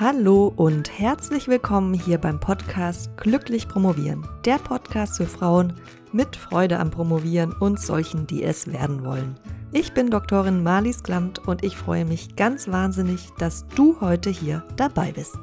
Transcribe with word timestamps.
Hallo 0.00 0.52
und 0.54 0.96
herzlich 0.96 1.48
willkommen 1.48 1.92
hier 1.92 2.18
beim 2.18 2.38
Podcast 2.38 3.16
Glücklich 3.16 3.66
Promovieren. 3.66 4.24
Der 4.44 4.58
Podcast 4.58 5.16
für 5.16 5.26
Frauen 5.26 5.72
mit 6.12 6.36
Freude 6.36 6.78
am 6.78 6.92
Promovieren 6.92 7.52
und 7.52 7.80
solchen, 7.80 8.24
die 8.24 8.44
es 8.44 8.72
werden 8.72 9.04
wollen. 9.04 9.40
Ich 9.72 9.94
bin 9.94 10.08
Doktorin 10.08 10.62
Marlies 10.62 11.02
Klamt 11.02 11.40
und 11.48 11.64
ich 11.64 11.76
freue 11.76 12.04
mich 12.04 12.36
ganz 12.36 12.68
wahnsinnig, 12.68 13.30
dass 13.40 13.66
du 13.74 14.00
heute 14.00 14.30
hier 14.30 14.62
dabei 14.76 15.10
bist. 15.10 15.36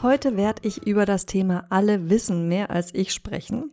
Heute 0.00 0.36
werde 0.36 0.68
ich 0.68 0.86
über 0.86 1.04
das 1.04 1.26
Thema 1.26 1.66
Alle 1.70 2.08
wissen 2.10 2.46
mehr 2.46 2.70
als 2.70 2.94
ich 2.94 3.12
sprechen. 3.12 3.72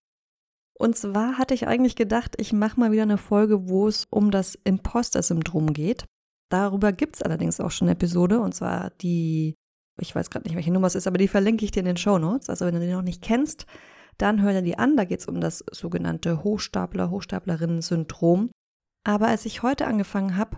Und 0.80 0.98
zwar 0.98 1.38
hatte 1.38 1.54
ich 1.54 1.68
eigentlich 1.68 1.96
gedacht, 1.96 2.34
ich 2.40 2.54
mache 2.54 2.80
mal 2.80 2.92
wieder 2.92 3.04
eine 3.04 3.20
Folge, 3.20 3.70
wo 3.70 3.88
es 3.88 4.08
um 4.10 4.32
das 4.32 4.58
Imposter-Syndrom 4.64 5.74
geht. 5.74 6.06
Darüber 6.54 6.92
gibt 6.92 7.16
es 7.16 7.24
allerdings 7.24 7.60
auch 7.60 7.72
schon 7.72 7.88
eine 7.88 7.94
Episode, 7.94 8.40
und 8.40 8.54
zwar 8.54 8.92
die, 9.02 9.56
ich 10.00 10.14
weiß 10.14 10.30
gerade 10.30 10.48
nicht, 10.48 10.56
welche 10.56 10.72
Nummer 10.72 10.86
es 10.86 10.94
ist, 10.94 11.08
aber 11.08 11.18
die 11.18 11.28
verlinke 11.28 11.66
ich 11.66 11.72
dir 11.72 11.80
in 11.80 11.88
den 11.88 11.98
Show 11.98 12.20
Notes. 12.20 12.48
Also 12.48 12.68
wenn 12.68 12.76
du 12.76 12.80
die 12.80 12.92
noch 12.92 13.02
nicht 13.02 13.24
kennst, 13.24 13.66
dann 14.20 14.40
hör 14.44 14.54
dir 14.54 14.62
die 14.62 14.78
an. 14.78 14.96
Da 14.96 15.04
geht 15.04 15.22
es 15.22 15.26
um 15.26 15.42
das 15.42 15.66
sogenannte 15.72 16.44
Hochstapler, 16.44 17.10
Hochstaplerinnen-Syndrom. 17.10 18.52
Aber 19.04 19.30
als 19.30 19.48
ich 19.48 19.64
heute 19.64 19.88
angefangen 19.88 20.38
habe, 20.38 20.58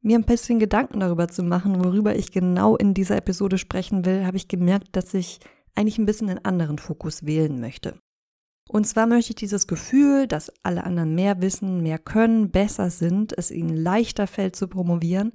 mir 0.00 0.18
ein 0.18 0.24
bisschen 0.24 0.58
Gedanken 0.58 0.98
darüber 0.98 1.28
zu 1.28 1.44
machen, 1.44 1.84
worüber 1.84 2.16
ich 2.16 2.32
genau 2.32 2.74
in 2.74 2.92
dieser 2.92 3.16
Episode 3.16 3.56
sprechen 3.56 4.04
will, 4.04 4.26
habe 4.26 4.36
ich 4.36 4.48
gemerkt, 4.48 4.96
dass 4.96 5.14
ich 5.14 5.38
eigentlich 5.76 5.98
ein 5.98 6.06
bisschen 6.06 6.28
einen 6.28 6.44
anderen 6.44 6.78
Fokus 6.78 7.24
wählen 7.24 7.60
möchte. 7.60 8.00
Und 8.68 8.86
zwar 8.86 9.06
möchte 9.06 9.30
ich 9.30 9.36
dieses 9.36 9.66
Gefühl, 9.66 10.26
dass 10.26 10.52
alle 10.62 10.84
anderen 10.84 11.14
mehr 11.14 11.42
wissen, 11.42 11.82
mehr 11.82 11.98
können, 11.98 12.50
besser 12.50 12.90
sind, 12.90 13.36
es 13.36 13.50
ihnen 13.50 13.76
leichter 13.76 14.26
fällt 14.26 14.56
zu 14.56 14.68
promovieren, 14.68 15.32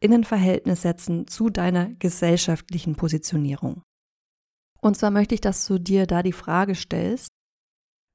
in 0.00 0.12
ein 0.12 0.24
Verhältnis 0.24 0.82
setzen 0.82 1.28
zu 1.28 1.48
deiner 1.48 1.90
gesellschaftlichen 1.94 2.96
Positionierung. 2.96 3.82
Und 4.80 4.96
zwar 4.96 5.12
möchte 5.12 5.34
ich, 5.34 5.40
dass 5.40 5.64
du 5.66 5.78
dir 5.78 6.06
da 6.06 6.24
die 6.24 6.32
Frage 6.32 6.74
stellst, 6.74 7.28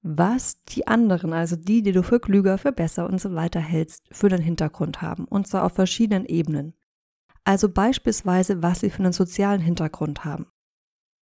was 0.01 0.63
die 0.65 0.85
anderen, 0.85 1.33
also 1.33 1.55
die, 1.55 1.81
die 1.81 1.93
du 1.93 2.03
für 2.03 2.19
klüger, 2.19 2.57
für 2.57 2.73
besser 2.73 3.07
und 3.07 3.19
so 3.19 3.33
weiter 3.33 3.61
hältst, 3.61 4.05
für 4.11 4.29
den 4.29 4.41
Hintergrund 4.41 5.01
haben. 5.01 5.25
Und 5.25 5.47
zwar 5.47 5.63
auf 5.63 5.73
verschiedenen 5.73 6.25
Ebenen. 6.25 6.73
Also 7.45 7.69
beispielsweise, 7.69 8.61
was 8.61 8.81
sie 8.81 8.89
für 8.89 8.99
einen 8.99 9.13
sozialen 9.13 9.61
Hintergrund 9.61 10.25
haben. 10.25 10.47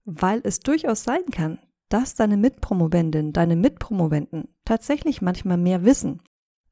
Weil 0.06 0.42
es 0.44 0.60
durchaus 0.60 1.04
sein 1.04 1.26
kann, 1.32 1.60
dass 1.94 2.16
deine 2.16 2.38
Mitpromovendin, 2.38 3.34
deine 3.34 3.56
Mitpromovenden 3.56 4.48
tatsächlich 4.66 5.22
manchmal 5.22 5.58
mehr 5.58 5.86
wissen, 5.86 6.24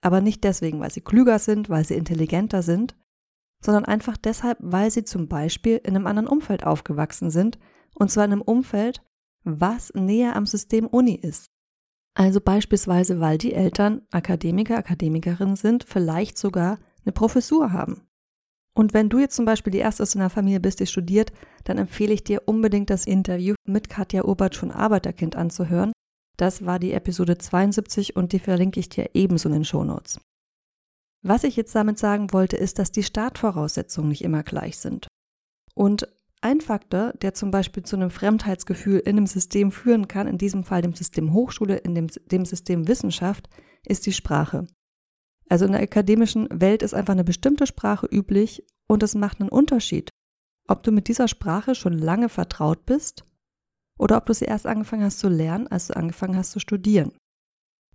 aber 0.02 0.20
nicht 0.20 0.44
deswegen, 0.44 0.80
weil 0.80 0.92
sie 0.92 1.02
klüger 1.02 1.38
sind, 1.38 1.70
weil 1.70 1.86
sie 1.86 1.94
intelligenter 1.94 2.64
sind, 2.64 2.96
sondern 3.64 3.86
einfach 3.86 4.18
deshalb, 4.18 4.58
weil 4.62 4.90
sie 4.90 5.04
zum 5.04 5.28
Beispiel 5.28 5.78
in 5.84 5.96
einem 5.96 6.08
anderen 6.08 6.28
Umfeld 6.28 6.66
aufgewachsen 6.66 7.30
sind, 7.30 7.60
und 7.94 8.10
zwar 8.10 8.26
in 8.26 8.32
einem 8.32 8.42
Umfeld, 8.42 9.04
was 9.44 9.94
näher 9.94 10.36
am 10.36 10.48
System 10.48 10.88
Uni 10.88 11.14
ist. 11.14 11.52
Also 12.16 12.42
beispielsweise, 12.42 13.20
weil 13.20 13.38
die 13.38 13.54
Eltern 13.54 14.02
Akademiker, 14.12 14.78
Akademikerinnen 14.78 15.56
sind, 15.56 15.84
vielleicht 15.84 16.38
sogar 16.40 16.80
eine 17.06 17.12
Professur 17.14 17.72
haben. 17.72 18.08
Und 18.82 18.96
wenn 18.96 19.10
du 19.10 19.20
jetzt 19.20 19.36
zum 19.36 19.46
Beispiel 19.46 19.70
die 19.70 19.78
erste 19.78 20.02
aus 20.02 20.14
deiner 20.14 20.32
Familie 20.32 20.60
bist, 20.60 20.80
die 20.80 20.88
studiert, 20.88 21.32
dann 21.66 21.78
empfehle 21.78 22.16
ich 22.16 22.24
dir 22.24 22.42
unbedingt 22.48 22.90
das 22.90 23.06
Interview 23.06 23.54
mit 23.64 23.90
Katja 23.90 24.26
Obert 24.26 24.56
von 24.56 24.72
Arbeiterkind 24.72 25.36
anzuhören. 25.36 25.92
Das 26.36 26.66
war 26.66 26.80
die 26.80 26.94
Episode 26.94 27.38
72 27.38 28.16
und 28.16 28.34
die 28.34 28.40
verlinke 28.40 28.80
ich 28.80 28.90
dir 28.90 29.12
ebenso 29.14 29.50
in 29.50 29.54
den 29.54 29.66
Shownotes. 29.66 30.20
Was 31.22 31.44
ich 31.44 31.58
jetzt 31.58 31.76
damit 31.76 32.00
sagen 32.00 32.34
wollte, 32.34 32.58
ist, 32.58 32.80
dass 32.80 32.92
die 32.92 33.04
Startvoraussetzungen 33.04 34.10
nicht 34.10 34.24
immer 34.24 34.42
gleich 34.42 34.80
sind. 34.80 35.06
Und 35.76 36.08
ein 36.42 36.60
Faktor, 36.60 37.14
der 37.22 37.36
zum 37.36 37.52
Beispiel 37.52 37.84
zu 37.84 37.98
einem 37.98 38.10
Fremdheitsgefühl 38.10 38.98
in 38.98 39.18
einem 39.18 39.28
System 39.28 39.72
führen 39.72 40.08
kann, 40.08 40.26
in 40.26 40.40
diesem 40.40 40.64
Fall 40.64 40.82
dem 40.82 40.96
System 40.96 41.34
Hochschule, 41.34 41.78
in 41.78 41.94
dem, 41.94 42.08
dem 42.08 42.46
System 42.46 42.88
Wissenschaft, 42.88 43.48
ist 43.86 44.08
die 44.08 44.12
Sprache. 44.12 44.66
Also 45.52 45.66
in 45.66 45.74
der 45.74 45.82
akademischen 45.82 46.48
Welt 46.50 46.82
ist 46.82 46.94
einfach 46.94 47.12
eine 47.12 47.26
bestimmte 47.26 47.68
Sprache 47.68 48.08
üblich 48.10 48.64
und 48.88 49.04
es 49.04 49.16
macht 49.16 49.42
einen 49.42 49.50
Unterschied, 49.50 50.10
ob 50.70 50.82
du 50.82 50.94
mit 50.94 51.10
dieser 51.10 51.28
Sprache 51.28 51.76
schon 51.76 51.92
lange 51.92 52.30
vertraut 52.30 52.86
bist 52.86 53.26
oder 54.00 54.16
ob 54.16 54.26
du 54.28 54.34
sie 54.34 54.46
erst 54.46 54.66
angefangen 54.66 55.04
hast 55.04 55.20
zu 55.20 55.28
lernen, 55.28 55.68
als 55.68 55.88
du 55.88 55.98
angefangen 55.98 56.38
hast 56.38 56.52
zu 56.52 56.60
studieren. 56.62 57.12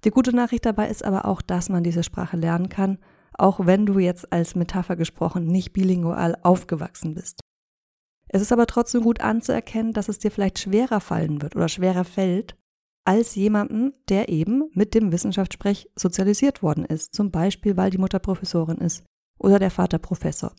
Die 0.04 0.10
gute 0.10 0.36
Nachricht 0.36 0.66
dabei 0.66 0.90
ist 0.90 1.02
aber 1.02 1.24
auch, 1.24 1.40
dass 1.40 1.70
man 1.70 1.82
diese 1.82 2.02
Sprache 2.02 2.36
lernen 2.36 2.68
kann, 2.68 2.98
auch 3.32 3.64
wenn 3.64 3.86
du 3.86 3.98
jetzt 3.98 4.30
als 4.34 4.54
Metapher 4.54 4.96
gesprochen 4.96 5.46
nicht 5.46 5.72
bilingual 5.72 6.36
aufgewachsen 6.42 7.14
bist. 7.14 7.40
Es 8.28 8.42
ist 8.42 8.52
aber 8.52 8.66
trotzdem 8.66 9.00
gut 9.00 9.22
anzuerkennen, 9.22 9.94
dass 9.94 10.10
es 10.10 10.18
dir 10.18 10.30
vielleicht 10.30 10.58
schwerer 10.58 11.00
fallen 11.00 11.40
wird 11.40 11.56
oder 11.56 11.70
schwerer 11.70 12.04
fällt, 12.04 12.54
als 13.06 13.34
jemanden, 13.34 13.92
der 14.08 14.28
eben 14.28 14.70
mit 14.72 14.94
dem 14.94 15.12
Wissenschaftssprech 15.12 15.90
sozialisiert 15.96 16.62
worden 16.62 16.84
ist, 16.84 17.14
zum 17.14 17.30
Beispiel 17.30 17.76
weil 17.76 17.90
die 17.90 17.98
Mutter 17.98 18.18
Professorin 18.18 18.78
ist 18.78 19.04
oder 19.38 19.58
der 19.58 19.70
Vater 19.70 19.98
Professor. 19.98 20.54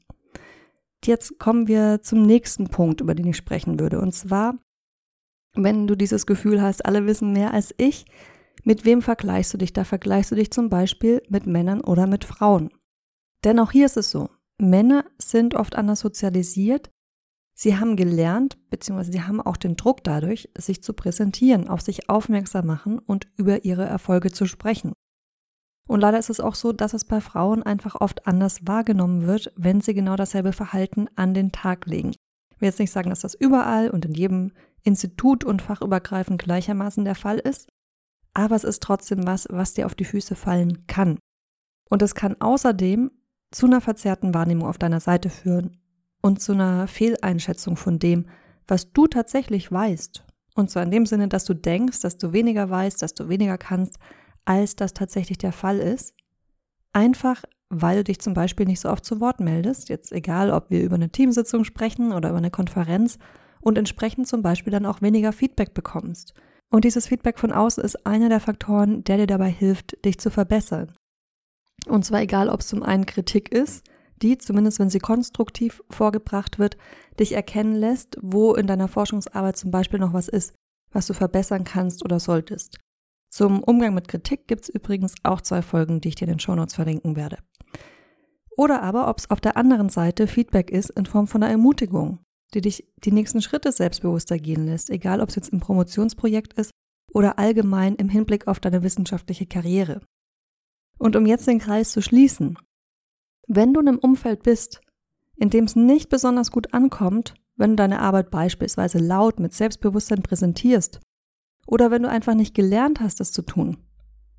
Jetzt 1.03 1.39
kommen 1.39 1.67
wir 1.67 2.01
zum 2.01 2.23
nächsten 2.23 2.67
Punkt, 2.69 3.01
über 3.01 3.15
den 3.15 3.27
ich 3.27 3.37
sprechen 3.37 3.79
würde, 3.79 3.99
und 3.99 4.13
zwar, 4.13 4.57
wenn 5.53 5.87
du 5.87 5.95
dieses 5.95 6.25
Gefühl 6.25 6.61
hast, 6.61 6.85
alle 6.85 7.05
wissen 7.05 7.33
mehr 7.33 7.53
als 7.53 7.73
ich, 7.77 8.05
mit 8.63 8.85
wem 8.85 9.01
vergleichst 9.01 9.53
du 9.53 9.57
dich? 9.57 9.73
Da 9.73 9.83
vergleichst 9.83 10.31
du 10.31 10.35
dich 10.35 10.51
zum 10.51 10.69
Beispiel 10.69 11.21
mit 11.29 11.45
Männern 11.45 11.81
oder 11.81 12.07
mit 12.07 12.25
Frauen. 12.25 12.69
Denn 13.43 13.59
auch 13.59 13.71
hier 13.71 13.85
ist 13.85 13.97
es 13.97 14.09
so, 14.09 14.29
Männer 14.59 15.05
sind 15.19 15.55
oft 15.55 15.75
anders 15.75 15.99
sozialisiert, 15.99 16.89
Sie 17.59 17.75
haben 17.75 17.95
gelernt, 17.95 18.55
beziehungsweise 18.69 19.11
sie 19.11 19.23
haben 19.23 19.41
auch 19.41 19.57
den 19.57 19.75
Druck 19.75 20.03
dadurch, 20.03 20.47
sich 20.55 20.83
zu 20.83 20.93
präsentieren, 20.93 21.67
auf 21.67 21.81
sich 21.81 22.07
aufmerksam 22.07 22.67
machen 22.67 22.99
und 22.99 23.27
über 23.35 23.65
ihre 23.65 23.85
Erfolge 23.85 24.31
zu 24.31 24.45
sprechen. 24.45 24.93
Und 25.87 26.01
leider 26.01 26.19
ist 26.19 26.29
es 26.29 26.39
auch 26.39 26.53
so, 26.53 26.71
dass 26.71 26.93
es 26.93 27.05
bei 27.05 27.19
Frauen 27.19 27.63
einfach 27.63 27.95
oft 27.99 28.27
anders 28.27 28.67
wahrgenommen 28.67 29.25
wird, 29.25 29.51
wenn 29.55 29.81
sie 29.81 29.95
genau 29.95 30.15
dasselbe 30.15 30.53
Verhalten 30.53 31.07
an 31.15 31.33
den 31.33 31.51
Tag 31.51 31.87
legen. 31.87 32.11
Ich 32.11 32.61
will 32.61 32.67
jetzt 32.67 32.77
nicht 32.79 32.91
sagen, 32.91 33.09
dass 33.09 33.21
das 33.21 33.33
überall 33.33 33.89
und 33.89 34.05
in 34.05 34.13
jedem 34.13 34.51
Institut 34.83 35.43
und 35.43 35.63
fachübergreifend 35.63 36.39
gleichermaßen 36.39 37.05
der 37.05 37.15
Fall 37.15 37.39
ist, 37.39 37.69
aber 38.35 38.55
es 38.55 38.65
ist 38.65 38.83
trotzdem 38.83 39.25
was, 39.25 39.47
was 39.49 39.73
dir 39.73 39.87
auf 39.87 39.95
die 39.95 40.05
Füße 40.05 40.35
fallen 40.35 40.85
kann. 40.85 41.17
Und 41.89 42.03
es 42.03 42.13
kann 42.13 42.39
außerdem 42.39 43.09
zu 43.49 43.65
einer 43.65 43.81
verzerrten 43.81 44.35
Wahrnehmung 44.35 44.67
auf 44.67 44.77
deiner 44.77 44.99
Seite 44.99 45.31
führen 45.31 45.79
und 46.21 46.41
zu 46.41 46.53
einer 46.53 46.87
Fehleinschätzung 46.87 47.77
von 47.77 47.99
dem, 47.99 48.27
was 48.67 48.91
du 48.91 49.07
tatsächlich 49.07 49.71
weißt. 49.71 50.23
Und 50.55 50.69
zwar 50.69 50.83
in 50.83 50.91
dem 50.91 51.05
Sinne, 51.05 51.27
dass 51.27 51.45
du 51.45 51.53
denkst, 51.53 52.01
dass 52.01 52.17
du 52.17 52.33
weniger 52.33 52.69
weißt, 52.69 53.01
dass 53.01 53.13
du 53.13 53.29
weniger 53.29 53.57
kannst, 53.57 53.97
als 54.45 54.75
das 54.75 54.93
tatsächlich 54.93 55.37
der 55.37 55.51
Fall 55.51 55.77
ist. 55.77 56.15
Einfach, 56.93 57.43
weil 57.69 57.97
du 57.97 58.03
dich 58.05 58.19
zum 58.19 58.33
Beispiel 58.33 58.65
nicht 58.65 58.79
so 58.79 58.89
oft 58.89 59.05
zu 59.05 59.19
Wort 59.19 59.39
meldest, 59.39 59.89
jetzt 59.89 60.11
egal, 60.11 60.51
ob 60.51 60.69
wir 60.71 60.81
über 60.81 60.95
eine 60.95 61.11
Teamsitzung 61.11 61.63
sprechen 61.63 62.11
oder 62.11 62.29
über 62.29 62.39
eine 62.39 62.49
Konferenz 62.49 63.19
und 63.61 63.77
entsprechend 63.77 64.27
zum 64.27 64.41
Beispiel 64.41 64.71
dann 64.71 64.85
auch 64.85 65.01
weniger 65.01 65.31
Feedback 65.31 65.73
bekommst. 65.73 66.33
Und 66.69 66.85
dieses 66.85 67.07
Feedback 67.07 67.39
von 67.39 67.51
außen 67.51 67.83
ist 67.83 68.05
einer 68.05 68.29
der 68.29 68.39
Faktoren, 68.39 69.03
der 69.03 69.17
dir 69.17 69.27
dabei 69.27 69.49
hilft, 69.49 70.03
dich 70.05 70.19
zu 70.19 70.31
verbessern. 70.31 70.93
Und 71.87 72.03
zwar 72.03 72.21
egal, 72.21 72.49
ob 72.49 72.61
es 72.61 72.67
zum 72.67 72.83
einen 72.83 73.05
Kritik 73.05 73.51
ist, 73.51 73.85
die, 74.21 74.37
zumindest 74.37 74.79
wenn 74.79 74.89
sie 74.89 74.99
konstruktiv 74.99 75.83
vorgebracht 75.89 76.59
wird, 76.59 76.77
dich 77.19 77.33
erkennen 77.33 77.75
lässt, 77.75 78.17
wo 78.21 78.53
in 78.53 78.67
deiner 78.67 78.87
Forschungsarbeit 78.87 79.57
zum 79.57 79.71
Beispiel 79.71 79.99
noch 79.99 80.13
was 80.13 80.27
ist, 80.27 80.53
was 80.91 81.07
du 81.07 81.13
verbessern 81.13 81.63
kannst 81.63 82.03
oder 82.03 82.19
solltest. 82.19 82.79
Zum 83.29 83.61
Umgang 83.63 83.93
mit 83.93 84.07
Kritik 84.07 84.47
gibt 84.47 84.63
es 84.63 84.69
übrigens 84.69 85.13
auch 85.23 85.41
zwei 85.41 85.61
Folgen, 85.61 86.01
die 86.01 86.09
ich 86.09 86.15
dir 86.15 86.25
in 86.25 86.33
den 86.33 86.39
Shownotes 86.39 86.75
verlinken 86.75 87.15
werde. 87.15 87.37
Oder 88.55 88.81
aber, 88.81 89.07
ob 89.07 89.19
es 89.19 89.29
auf 89.29 89.39
der 89.39 89.57
anderen 89.57 89.89
Seite 89.89 90.27
Feedback 90.27 90.71
ist 90.71 90.89
in 90.91 91.05
Form 91.05 91.27
von 91.27 91.43
einer 91.43 91.51
Ermutigung, 91.51 92.19
die 92.53 92.61
dich 92.61 92.91
die 93.03 93.11
nächsten 93.11 93.41
Schritte 93.41 93.71
selbstbewusster 93.71 94.39
gehen 94.39 94.65
lässt, 94.65 94.89
egal 94.89 95.21
ob 95.21 95.29
es 95.29 95.35
jetzt 95.35 95.49
im 95.49 95.59
Promotionsprojekt 95.59 96.53
ist 96.53 96.71
oder 97.13 97.37
allgemein 97.37 97.95
im 97.95 98.09
Hinblick 98.09 98.47
auf 98.47 98.59
deine 98.59 98.81
wissenschaftliche 98.81 99.45
Karriere. 99.45 100.01
Und 100.97 101.15
um 101.15 101.25
jetzt 101.27 101.47
den 101.47 101.59
Kreis 101.59 101.91
zu 101.91 102.01
schließen, 102.01 102.57
wenn 103.47 103.73
du 103.73 103.79
in 103.79 103.87
einem 103.87 103.99
Umfeld 103.99 104.43
bist, 104.43 104.81
in 105.35 105.49
dem 105.49 105.65
es 105.65 105.75
nicht 105.75 106.09
besonders 106.09 106.51
gut 106.51 106.73
ankommt, 106.73 107.33
wenn 107.55 107.71
du 107.71 107.75
deine 107.77 107.99
Arbeit 107.99 108.29
beispielsweise 108.29 108.99
laut 108.99 109.39
mit 109.39 109.53
Selbstbewusstsein 109.53 110.21
präsentierst 110.21 110.99
oder 111.65 111.91
wenn 111.91 112.03
du 112.03 112.09
einfach 112.09 112.35
nicht 112.35 112.53
gelernt 112.53 112.99
hast, 112.99 113.19
das 113.19 113.31
zu 113.31 113.41
tun, 113.41 113.77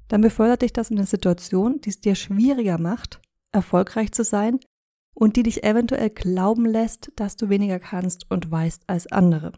dann 0.08 0.20
befördert 0.20 0.62
dich 0.62 0.72
das 0.72 0.90
in 0.90 0.98
eine 0.98 1.06
Situation, 1.06 1.80
die 1.80 1.90
es 1.90 2.00
dir 2.00 2.14
schwieriger 2.14 2.78
macht, 2.78 3.20
erfolgreich 3.52 4.12
zu 4.12 4.24
sein 4.24 4.60
und 5.14 5.36
die 5.36 5.42
dich 5.42 5.64
eventuell 5.64 6.10
glauben 6.10 6.64
lässt, 6.64 7.12
dass 7.16 7.36
du 7.36 7.48
weniger 7.48 7.78
kannst 7.78 8.30
und 8.30 8.50
weißt 8.50 8.84
als 8.86 9.10
andere. 9.10 9.52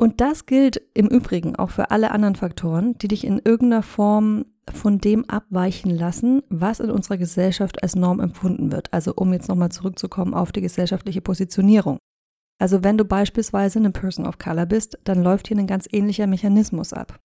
Und 0.00 0.20
das 0.20 0.46
gilt 0.46 0.80
im 0.94 1.08
Übrigen 1.08 1.56
auch 1.56 1.70
für 1.70 1.90
alle 1.90 2.12
anderen 2.12 2.36
Faktoren, 2.36 2.96
die 2.98 3.08
dich 3.08 3.24
in 3.24 3.40
irgendeiner 3.44 3.82
Form 3.82 4.44
von 4.72 4.98
dem 4.98 5.28
abweichen 5.28 5.90
lassen, 5.90 6.42
was 6.48 6.78
in 6.78 6.90
unserer 6.90 7.16
Gesellschaft 7.16 7.82
als 7.82 7.96
Norm 7.96 8.20
empfunden 8.20 8.70
wird. 8.70 8.92
Also 8.92 9.12
um 9.16 9.32
jetzt 9.32 9.48
nochmal 9.48 9.72
zurückzukommen 9.72 10.34
auf 10.34 10.52
die 10.52 10.60
gesellschaftliche 10.60 11.20
Positionierung. 11.20 11.98
Also 12.60 12.84
wenn 12.84 12.96
du 12.96 13.04
beispielsweise 13.04 13.80
eine 13.80 13.90
Person 13.90 14.26
of 14.26 14.38
Color 14.38 14.66
bist, 14.66 14.98
dann 15.02 15.22
läuft 15.22 15.48
hier 15.48 15.56
ein 15.56 15.66
ganz 15.66 15.88
ähnlicher 15.90 16.28
Mechanismus 16.28 16.92
ab. 16.92 17.18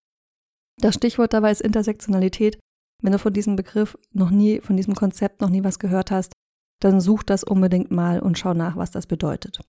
Das 0.81 0.95
Stichwort 0.95 1.33
dabei 1.33 1.51
ist 1.51 1.61
Intersektionalität. 1.61 2.57
Wenn 3.03 3.11
du 3.11 3.19
von 3.19 3.33
diesem 3.33 3.55
Begriff 3.55 3.97
noch 4.13 4.31
nie, 4.31 4.61
von 4.61 4.77
diesem 4.77 4.95
Konzept 4.95 5.41
noch 5.41 5.49
nie 5.49 5.63
was 5.63 5.77
gehört 5.77 6.09
hast, 6.09 6.33
dann 6.81 7.01
such 7.01 7.21
das 7.21 7.43
unbedingt 7.43 7.91
mal 7.91 8.19
und 8.19 8.39
schau 8.39 8.55
nach, 8.55 8.77
was 8.77 8.89
das 8.89 9.05
bedeutet. 9.05 9.59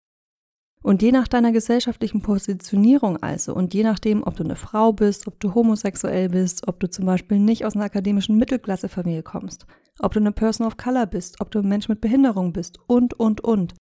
Und 0.84 1.00
je 1.00 1.12
nach 1.12 1.28
deiner 1.28 1.50
gesellschaftlichen 1.50 2.20
Positionierung 2.20 3.16
also 3.22 3.54
und 3.54 3.72
je 3.72 3.82
nachdem, 3.82 4.22
ob 4.22 4.36
du 4.36 4.44
eine 4.44 4.54
Frau 4.54 4.92
bist, 4.92 5.26
ob 5.26 5.40
du 5.40 5.54
homosexuell 5.54 6.28
bist, 6.28 6.68
ob 6.68 6.78
du 6.78 6.90
zum 6.90 7.06
Beispiel 7.06 7.38
nicht 7.38 7.64
aus 7.64 7.74
einer 7.74 7.86
akademischen 7.86 8.36
Mittelklassefamilie 8.36 9.22
kommst, 9.22 9.64
ob 10.00 10.12
du 10.12 10.20
eine 10.20 10.32
Person 10.32 10.66
of 10.66 10.76
Color 10.76 11.06
bist, 11.06 11.40
ob 11.40 11.50
du 11.50 11.60
ein 11.60 11.68
Mensch 11.68 11.88
mit 11.88 12.02
Behinderung 12.02 12.52
bist 12.52 12.80
und, 12.86 13.14
und, 13.14 13.40
und. 13.40 13.72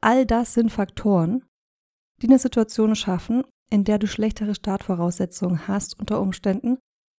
All 0.00 0.24
das 0.24 0.54
sind 0.54 0.72
Faktoren, 0.72 1.44
die 2.22 2.28
eine 2.28 2.38
Situation 2.38 2.96
schaffen, 2.96 3.44
in 3.68 3.84
der 3.84 3.98
du 3.98 4.06
schlechtere 4.06 4.54
Startvoraussetzungen 4.54 5.68
hast 5.68 6.00
unter 6.00 6.18
Umständen 6.18 6.78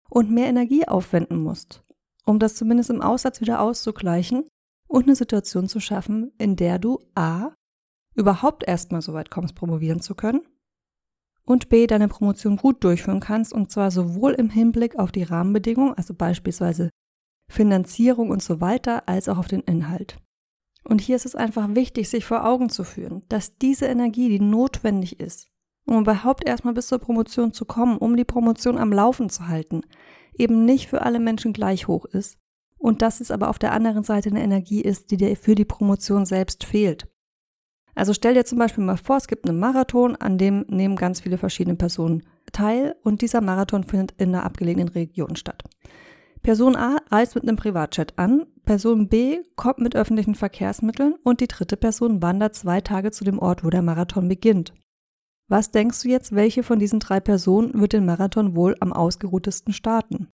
und 0.09 0.31
mehr 0.31 0.47
Energie 0.47 0.87
aufwenden 0.87 1.43
musst, 1.43 1.83
um 2.25 2.39
das 2.39 2.55
zumindest 2.55 2.89
im 2.89 3.03
Aussatz 3.03 3.41
wieder 3.41 3.61
auszugleichen 3.61 4.47
und 4.87 5.03
eine 5.03 5.15
Situation 5.15 5.67
zu 5.67 5.79
schaffen, 5.79 6.31
in 6.39 6.55
der 6.55 6.79
du 6.79 6.97
a 7.13 7.53
überhaupt 8.19 8.67
erstmal 8.67 9.01
so 9.01 9.13
weit 9.13 9.31
kommst, 9.31 9.55
promovieren 9.55 10.01
zu 10.01 10.13
können 10.13 10.41
und 11.45 11.69
b, 11.69 11.87
deine 11.87 12.07
Promotion 12.07 12.57
gut 12.57 12.83
durchführen 12.83 13.21
kannst 13.21 13.53
und 13.53 13.71
zwar 13.71 13.89
sowohl 13.89 14.33
im 14.33 14.49
Hinblick 14.49 14.99
auf 14.99 15.11
die 15.11 15.23
Rahmenbedingungen, 15.23 15.95
also 15.95 16.13
beispielsweise 16.13 16.89
Finanzierung 17.49 18.29
und 18.29 18.43
so 18.43 18.61
weiter, 18.61 19.07
als 19.07 19.27
auch 19.27 19.37
auf 19.37 19.47
den 19.47 19.61
Inhalt. 19.61 20.17
Und 20.83 21.01
hier 21.01 21.15
ist 21.15 21.25
es 21.25 21.35
einfach 21.35 21.73
wichtig, 21.75 22.09
sich 22.09 22.25
vor 22.25 22.45
Augen 22.45 22.69
zu 22.69 22.83
führen, 22.83 23.23
dass 23.29 23.57
diese 23.57 23.87
Energie, 23.87 24.29
die 24.29 24.39
notwendig 24.39 25.19
ist, 25.19 25.47
um 25.85 25.99
überhaupt 25.99 26.47
erstmal 26.47 26.73
bis 26.73 26.87
zur 26.87 26.99
Promotion 26.99 27.51
zu 27.53 27.65
kommen, 27.65 27.97
um 27.97 28.15
die 28.15 28.25
Promotion 28.25 28.77
am 28.77 28.93
Laufen 28.93 29.29
zu 29.29 29.47
halten, 29.47 29.81
eben 30.37 30.65
nicht 30.65 30.87
für 30.87 31.01
alle 31.01 31.19
Menschen 31.19 31.53
gleich 31.53 31.87
hoch 31.87 32.05
ist 32.05 32.37
und 32.77 33.01
dass 33.01 33.21
es 33.21 33.31
aber 33.31 33.49
auf 33.49 33.59
der 33.59 33.71
anderen 33.71 34.03
Seite 34.03 34.29
eine 34.29 34.43
Energie 34.43 34.81
ist, 34.81 35.09
die 35.09 35.17
dir 35.17 35.35
für 35.35 35.55
die 35.55 35.65
Promotion 35.65 36.25
selbst 36.25 36.63
fehlt. 36.63 37.07
Also 37.99 38.13
stell 38.13 38.33
dir 38.33 38.45
zum 38.45 38.57
Beispiel 38.57 38.81
mal 38.81 38.95
vor, 38.95 39.17
es 39.17 39.27
gibt 39.27 39.45
einen 39.45 39.59
Marathon, 39.59 40.15
an 40.15 40.37
dem 40.37 40.65
nehmen 40.69 40.95
ganz 40.95 41.19
viele 41.19 41.37
verschiedene 41.37 41.75
Personen 41.75 42.23
teil 42.53 42.95
und 43.03 43.21
dieser 43.21 43.41
Marathon 43.41 43.83
findet 43.83 44.13
in 44.21 44.29
einer 44.29 44.45
abgelegenen 44.45 44.87
Region 44.87 45.35
statt. 45.35 45.65
Person 46.41 46.77
A 46.77 46.99
reist 47.11 47.35
mit 47.35 47.43
einem 47.43 47.57
Privatjet 47.57 48.17
an, 48.17 48.45
Person 48.63 49.09
B 49.09 49.39
kommt 49.57 49.79
mit 49.79 49.97
öffentlichen 49.97 50.35
Verkehrsmitteln 50.35 51.15
und 51.25 51.41
die 51.41 51.49
dritte 51.49 51.75
Person 51.75 52.21
wandert 52.21 52.55
zwei 52.55 52.79
Tage 52.79 53.11
zu 53.11 53.25
dem 53.25 53.37
Ort, 53.37 53.65
wo 53.65 53.69
der 53.69 53.81
Marathon 53.81 54.29
beginnt. 54.29 54.73
Was 55.49 55.71
denkst 55.71 56.01
du 56.03 56.07
jetzt, 56.07 56.33
welche 56.33 56.63
von 56.63 56.79
diesen 56.79 57.01
drei 57.01 57.19
Personen 57.19 57.81
wird 57.81 57.91
den 57.91 58.05
Marathon 58.05 58.55
wohl 58.55 58.77
am 58.79 58.93
ausgeruhtesten 58.93 59.73
starten? 59.73 60.29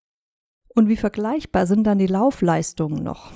Und 0.75 0.87
wie 0.87 0.97
vergleichbar 0.97 1.65
sind 1.65 1.85
dann 1.85 1.97
die 1.97 2.05
Laufleistungen 2.05 3.03
noch? 3.03 3.31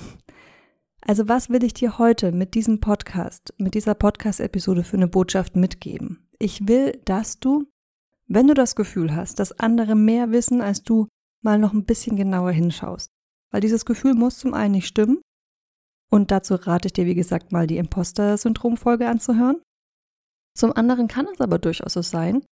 Also 1.02 1.28
was 1.28 1.50
will 1.50 1.64
ich 1.64 1.74
dir 1.74 1.98
heute 1.98 2.32
mit 2.32 2.54
diesem 2.54 2.80
Podcast, 2.80 3.54
mit 3.58 3.74
dieser 3.74 3.96
Podcast-Episode 3.96 4.84
für 4.84 4.98
eine 4.98 5.08
Botschaft 5.08 5.56
mitgeben? 5.56 6.28
Ich 6.40 6.68
will, 6.68 7.00
dass 7.06 7.40
du, 7.40 7.66
wenn 8.28 8.48
du 8.48 8.54
das 8.54 8.76
Gefühl 8.76 9.16
hast, 9.16 9.40
dass 9.40 9.58
andere 9.60 9.96
mehr 9.96 10.32
wissen 10.32 10.62
als 10.62 10.84
du, 10.84 11.08
mal 11.42 11.58
noch 11.58 11.74
ein 11.74 11.86
bisschen 11.86 12.16
genauer 12.16 12.52
hinschaust. 12.52 13.10
Weil 13.52 13.62
dieses 13.62 13.86
Gefühl 13.86 14.14
muss 14.14 14.40
zum 14.40 14.54
einen 14.54 14.74
nicht 14.74 14.88
stimmen. 14.88 15.22
Und 16.12 16.32
dazu 16.32 16.56
rate 16.56 16.88
ich 16.88 16.94
dir, 16.94 17.06
wie 17.06 17.16
gesagt, 17.16 17.52
mal 17.52 17.68
die 17.68 17.78
Imposter-Syndrom-Folge 17.78 19.08
anzuhören. 19.08 19.62
Zum 20.56 20.74
anderen 20.74 21.08
kann 21.08 21.28
es 21.32 21.40
aber 21.40 21.60
durchaus 21.60 21.94
so 21.94 22.02
sein, 22.02 22.44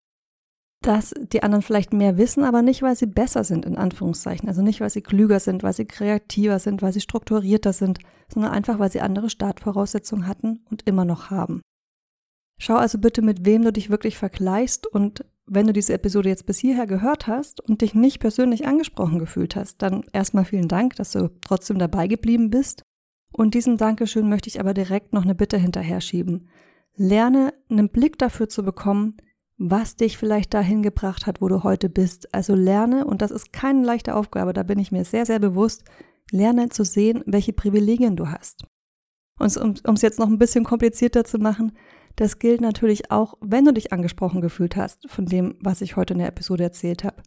dass 0.87 1.13
die 1.17 1.43
anderen 1.43 1.61
vielleicht 1.61 1.91
mehr 1.91 2.17
wissen, 2.17 2.45
aber 2.45 2.61
nicht, 2.61 2.81
weil 2.81 2.95
sie 2.95 3.07
besser 3.07 3.43
sind, 3.43 3.65
in 3.65 3.77
Anführungszeichen. 3.77 4.47
Also 4.47 4.61
nicht, 4.61 4.79
weil 4.79 4.89
sie 4.89 5.01
klüger 5.01 5.41
sind, 5.41 5.61
weil 5.61 5.73
sie 5.73 5.85
kreativer 5.85 6.59
sind, 6.59 6.81
weil 6.81 6.93
sie 6.93 7.01
strukturierter 7.01 7.73
sind, 7.73 7.99
sondern 8.33 8.53
einfach, 8.53 8.79
weil 8.79 8.89
sie 8.89 9.01
andere 9.01 9.29
Startvoraussetzungen 9.29 10.27
hatten 10.27 10.61
und 10.71 10.87
immer 10.87 11.03
noch 11.03 11.29
haben. 11.29 11.61
Schau 12.57 12.75
also 12.75 12.99
bitte, 12.99 13.21
mit 13.21 13.45
wem 13.45 13.63
du 13.63 13.73
dich 13.73 13.89
wirklich 13.89 14.17
vergleichst 14.17 14.87
und 14.87 15.25
wenn 15.45 15.67
du 15.67 15.73
diese 15.73 15.93
Episode 15.93 16.29
jetzt 16.29 16.45
bis 16.45 16.57
hierher 16.57 16.87
gehört 16.87 17.27
hast 17.27 17.61
und 17.61 17.81
dich 17.81 17.93
nicht 17.93 18.19
persönlich 18.19 18.65
angesprochen 18.65 19.19
gefühlt 19.19 19.55
hast, 19.55 19.81
dann 19.81 20.03
erstmal 20.13 20.45
vielen 20.45 20.67
Dank, 20.69 20.95
dass 20.95 21.11
du 21.11 21.29
trotzdem 21.41 21.79
dabei 21.79 22.07
geblieben 22.07 22.49
bist. 22.49 22.83
Und 23.31 23.53
diesem 23.53 23.77
Dankeschön 23.77 24.29
möchte 24.29 24.49
ich 24.49 24.59
aber 24.59 24.73
direkt 24.73 25.13
noch 25.13 25.23
eine 25.23 25.35
Bitte 25.35 25.57
hinterher 25.57 26.01
schieben. 26.01 26.47
Lerne 26.95 27.53
einen 27.69 27.89
Blick 27.89 28.17
dafür 28.17 28.49
zu 28.49 28.63
bekommen, 28.63 29.17
was 29.57 29.95
dich 29.95 30.18
vielleicht 30.18 30.54
dahin 30.54 30.83
gebracht 30.83 31.25
hat, 31.25 31.42
wo 31.42 31.48
du 31.48 31.63
heute 31.63 31.89
bist. 31.89 32.33
Also 32.33 32.56
lerne, 32.56 33.06
und 33.06 33.21
das 33.21 33.31
ist 33.31 33.51
keine 33.51 33.83
leichte 33.83 34.15
Aufgabe, 34.15 34.54
da 34.54 34.63
bin 34.63 34.80
ich 34.80 34.92
mir 34.92 35.04
sehr, 35.04 35.25
sehr 35.25 35.39
bewusst, 35.39 35.83
lerne 36.31 36.69
zu 36.69 36.83
sehen, 36.83 37.24
welche 37.25 37.54
Privilegien 37.54 38.15
du 38.15 38.30
hast. 38.30 38.65
Und 39.39 39.57
um 39.57 39.95
es 39.95 40.01
jetzt 40.01 40.19
noch 40.19 40.27
ein 40.27 40.39
bisschen 40.39 40.63
komplizierter 40.63 41.24
zu 41.24 41.38
machen, 41.38 41.74
das 42.15 42.39
gilt 42.39 42.62
natürlich 42.62 43.12
auch, 43.12 43.36
wenn 43.42 43.65
du 43.65 43.74
dich 43.74 43.94
angesprochen 43.94 44.42
gefühlt 44.42 44.75
hast 44.75 45.09
von 45.09 45.25
dem, 45.25 45.56
was 45.62 45.81
ich 45.81 45.95
heute 45.95 46.13
in 46.13 46.19
der 46.19 46.30
Episode 46.30 46.63
erzählt 46.63 47.04
habe. 47.04 47.21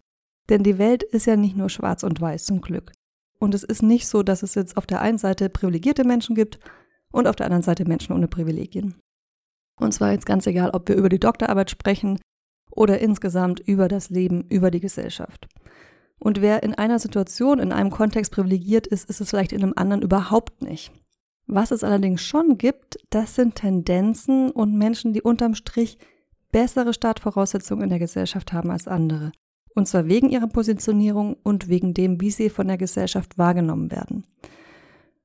Denn 0.48 0.64
die 0.64 0.78
Welt 0.78 1.04
ist 1.04 1.26
ja 1.26 1.36
nicht 1.36 1.56
nur 1.56 1.68
schwarz 1.68 2.02
und 2.02 2.20
weiß 2.20 2.44
zum 2.44 2.60
Glück. 2.60 2.92
Und 3.38 3.54
es 3.54 3.62
ist 3.62 3.82
nicht 3.82 4.08
so, 4.08 4.24
dass 4.24 4.42
es 4.42 4.56
jetzt 4.56 4.76
auf 4.76 4.86
der 4.86 5.00
einen 5.00 5.18
Seite 5.18 5.48
privilegierte 5.48 6.04
Menschen 6.04 6.34
gibt 6.34 6.58
und 7.12 7.28
auf 7.28 7.36
der 7.36 7.46
anderen 7.46 7.62
Seite 7.62 7.84
Menschen 7.84 8.14
ohne 8.14 8.26
Privilegien. 8.26 8.96
Und 9.80 9.92
zwar 9.92 10.12
jetzt 10.12 10.26
ganz 10.26 10.46
egal, 10.46 10.70
ob 10.70 10.88
wir 10.88 10.96
über 10.96 11.08
die 11.08 11.18
Doktorarbeit 11.18 11.70
sprechen 11.70 12.20
oder 12.70 12.98
insgesamt 13.00 13.60
über 13.60 13.88
das 13.88 14.10
Leben, 14.10 14.44
über 14.48 14.70
die 14.70 14.80
Gesellschaft. 14.80 15.48
Und 16.18 16.42
wer 16.42 16.62
in 16.62 16.74
einer 16.74 16.98
Situation, 16.98 17.58
in 17.58 17.72
einem 17.72 17.90
Kontext 17.90 18.30
privilegiert 18.30 18.86
ist, 18.86 19.08
ist 19.08 19.22
es 19.22 19.30
vielleicht 19.30 19.52
in 19.52 19.62
einem 19.62 19.72
anderen 19.74 20.02
überhaupt 20.02 20.62
nicht. 20.62 20.92
Was 21.46 21.70
es 21.70 21.82
allerdings 21.82 22.22
schon 22.22 22.58
gibt, 22.58 22.98
das 23.08 23.34
sind 23.34 23.56
Tendenzen 23.56 24.50
und 24.50 24.76
Menschen, 24.76 25.14
die 25.14 25.22
unterm 25.22 25.54
Strich 25.54 25.98
bessere 26.52 26.92
Startvoraussetzungen 26.92 27.84
in 27.84 27.90
der 27.90 27.98
Gesellschaft 27.98 28.52
haben 28.52 28.70
als 28.70 28.86
andere. 28.86 29.32
Und 29.74 29.88
zwar 29.88 30.06
wegen 30.06 30.28
ihrer 30.28 30.48
Positionierung 30.48 31.36
und 31.42 31.68
wegen 31.68 31.94
dem, 31.94 32.20
wie 32.20 32.30
sie 32.30 32.50
von 32.50 32.68
der 32.68 32.76
Gesellschaft 32.76 33.38
wahrgenommen 33.38 33.90
werden. 33.90 34.26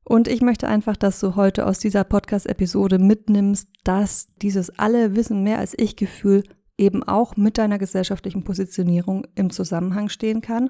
Und 0.07 0.27
ich 0.27 0.41
möchte 0.41 0.67
einfach, 0.67 0.95
dass 0.95 1.19
du 1.19 1.35
heute 1.35 1.65
aus 1.65 1.79
dieser 1.79 2.03
Podcast-Episode 2.03 2.99
mitnimmst, 2.99 3.67
dass 3.83 4.27
dieses 4.41 4.77
alle 4.77 5.15
wissen 5.15 5.41
mehr 5.41 5.57
als 5.57 5.73
ich 5.75 5.95
Gefühl 5.95 6.43
eben 6.77 7.01
auch 7.03 7.35
mit 7.37 7.57
deiner 7.57 7.79
gesellschaftlichen 7.79 8.43
Positionierung 8.43 9.25
im 9.33 9.49
Zusammenhang 9.49 10.09
stehen 10.09 10.41
kann. 10.41 10.69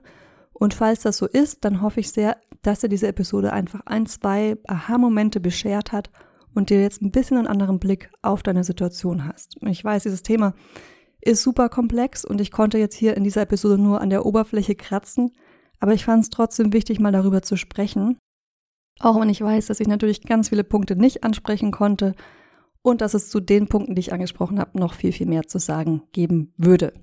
Und 0.53 0.73
falls 0.73 1.01
das 1.01 1.17
so 1.17 1.27
ist, 1.27 1.65
dann 1.65 1.81
hoffe 1.81 1.99
ich 1.99 2.11
sehr, 2.11 2.37
dass 2.61 2.79
dir 2.79 2.87
diese 2.87 3.07
Episode 3.07 3.51
einfach 3.51 3.81
ein, 3.85 4.05
zwei 4.05 4.57
Aha-Momente 4.67 5.41
beschert 5.41 5.91
hat 5.91 6.09
und 6.53 6.69
dir 6.69 6.81
jetzt 6.81 7.01
ein 7.01 7.11
bisschen 7.11 7.37
einen 7.37 7.47
anderen 7.47 7.79
Blick 7.79 8.09
auf 8.21 8.41
deine 8.41 8.63
Situation 8.63 9.27
hast. 9.27 9.57
Ich 9.61 9.83
weiß, 9.83 10.03
dieses 10.03 10.23
Thema 10.23 10.53
ist 11.19 11.43
super 11.43 11.67
komplex 11.67 12.23
und 12.23 12.39
ich 12.39 12.51
konnte 12.51 12.77
jetzt 12.77 12.95
hier 12.95 13.17
in 13.17 13.25
dieser 13.25 13.41
Episode 13.41 13.81
nur 13.81 13.99
an 13.99 14.09
der 14.09 14.25
Oberfläche 14.25 14.75
kratzen, 14.75 15.31
aber 15.81 15.93
ich 15.93 16.05
fand 16.05 16.23
es 16.23 16.29
trotzdem 16.29 16.71
wichtig, 16.71 17.01
mal 17.01 17.11
darüber 17.11 17.41
zu 17.41 17.57
sprechen, 17.57 18.17
auch 18.99 19.19
wenn 19.19 19.29
ich 19.29 19.41
weiß, 19.41 19.67
dass 19.67 19.79
ich 19.79 19.87
natürlich 19.87 20.21
ganz 20.23 20.49
viele 20.49 20.63
Punkte 20.63 20.95
nicht 20.95 21.23
ansprechen 21.23 21.71
konnte 21.71 22.15
und 22.81 23.01
dass 23.01 23.13
es 23.13 23.29
zu 23.29 23.39
den 23.39 23.67
Punkten, 23.67 23.95
die 23.95 23.99
ich 23.99 24.13
angesprochen 24.13 24.59
habe, 24.59 24.77
noch 24.79 24.93
viel, 24.93 25.11
viel 25.11 25.27
mehr 25.27 25.47
zu 25.47 25.59
sagen 25.59 26.03
geben 26.11 26.53
würde. 26.57 26.93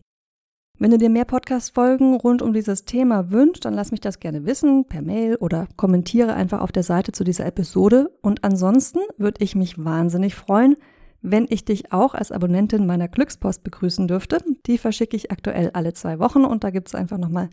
Wenn 0.79 0.91
du 0.91 0.99
dir 0.99 1.11
mehr 1.11 1.27
Podcast-Folgen 1.27 2.17
rund 2.17 2.43
um 2.43 2.53
dieses 2.53 2.85
Thema 2.85 3.31
wünschst, 3.31 3.65
dann 3.65 3.75
lass 3.75 3.93
mich 3.93 4.01
das 4.01 4.19
gerne 4.19 4.47
wissen, 4.47 4.87
per 4.87 5.03
Mail 5.03 5.37
oder 5.37 5.69
kommentiere 5.77 6.35
einfach 6.35 6.61
auf 6.61 6.73
der 6.73 6.83
Seite 6.83 7.13
zu 7.13 7.25
dieser 7.25 7.47
Episode. 7.47 8.11
Und 8.21 8.43
ansonsten 8.43 8.99
würde 9.17 9.45
ich 9.45 9.55
mich 9.55 9.85
wahnsinnig 9.85 10.35
freuen, 10.35 10.77
wenn 11.21 11.47
ich 11.49 11.65
dich 11.65 11.93
auch 11.93 12.15
als 12.15 12.33
Abonnentin 12.33 12.85
meiner 12.87 13.07
Glückspost 13.07 13.63
begrüßen 13.63 14.09
dürfte. 14.09 14.39
Die 14.67 14.77
verschicke 14.79 15.17
ich 15.17 15.31
aktuell 15.31 15.71
alle 15.73 15.93
zwei 15.93 16.19
Wochen 16.19 16.45
und 16.45 16.65
da 16.65 16.71
gibt 16.71 16.89
es 16.89 16.95
einfach 16.97 17.19
nochmal 17.19 17.49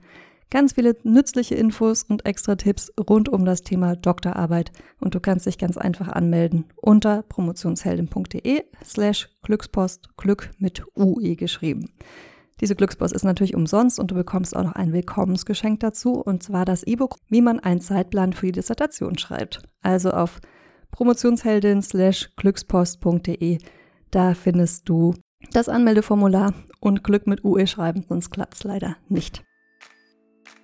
ganz 0.50 0.74
viele 0.74 0.96
nützliche 1.04 1.56
Infos 1.56 2.04
und 2.04 2.26
extra 2.26 2.56
Tipps 2.56 2.92
rund 3.00 3.30
um 3.30 3.46
das 3.46 3.62
Thema 3.62 3.96
Doktorarbeit 3.96 4.72
und 5.00 5.16
du 5.16 5.20
kannst 5.20 5.46
dich 5.46 5.58
ganz 5.58 5.78
einfach 5.78 6.08
anmelden 6.08 6.66
unter 6.76 7.24
promotionsheldin.de 7.24 8.64
slash 8.84 9.30
Glückspost, 9.44 10.18
Glück 10.18 10.52
mit 10.58 10.84
UE 10.96 11.36
geschrieben. 11.36 11.92
Diese 12.62 12.76
Glückspost 12.76 13.14
ist 13.14 13.24
natürlich 13.24 13.56
umsonst 13.56 14.00
und 14.00 14.12
du 14.12 14.16
bekommst 14.16 14.56
auch 14.56 14.64
noch 14.64 14.74
ein 14.74 14.92
Willkommensgeschenk 14.92 15.80
dazu 15.80 16.22
und 16.22 16.44
zwar 16.44 16.66
das 16.66 16.84
E-Book, 16.84 17.16
wie 17.30 17.42
man 17.42 17.60
einen 17.60 17.80
Zeitplan 17.80 18.34
für 18.34 18.48
die 18.48 18.52
Dissertation 18.54 19.18
schreibt. 19.18 19.62
Also 19.82 20.12
auf 20.12 20.42
promotionsheldin 20.92 21.82
slash 21.82 22.30
glückspost.de, 22.36 23.60
da 24.12 24.34
findest 24.34 24.90
du 24.90 25.14
das 25.54 25.70
Anmeldeformular 25.70 26.54
und 26.82 27.04
Glück 27.04 27.28
mit 27.28 27.46
UE 27.46 27.68
schreiben, 27.68 28.04
sonst 28.10 28.30
klappt 28.30 28.56
es 28.56 28.64
leider 28.64 28.98
nicht. 29.08 29.44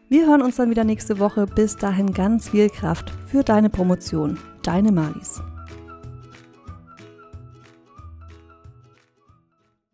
Wir 0.07 0.27
hören 0.27 0.43
uns 0.43 0.57
dann 0.57 0.69
wieder 0.69 0.83
nächste 0.83 1.17
Woche. 1.17 1.47
Bis 1.47 1.77
dahin 1.77 2.13
ganz 2.13 2.50
viel 2.50 2.69
Kraft 2.69 3.12
für 3.25 3.43
deine 3.43 3.71
Promotion. 3.71 4.38
Deine 4.62 4.91
Malis. 4.91 5.41